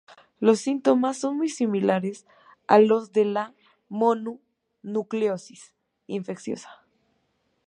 [0.39, 2.25] Los síntomas son muy similares
[2.65, 3.53] a los de la
[3.87, 5.75] mononucleosis
[6.07, 6.81] infecciosa.